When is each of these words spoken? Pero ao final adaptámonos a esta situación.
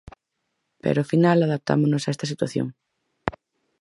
Pero 0.83 0.99
ao 0.99 1.09
final 1.13 1.37
adaptámonos 1.41 2.03
a 2.03 2.11
esta 2.13 2.29
situación. 2.31 2.67